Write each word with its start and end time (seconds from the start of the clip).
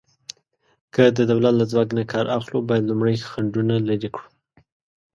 که 0.93 1.03
د 1.17 1.19
دولت 1.31 1.53
له 1.59 1.65
ځواک 1.71 1.89
نه 1.97 2.03
کار 2.11 2.25
اخلو، 2.37 2.59
باید 2.69 2.87
لومړی 2.89 3.15
خنډونه 3.31 3.75
لرې 3.87 4.09
کړو. 4.15 4.27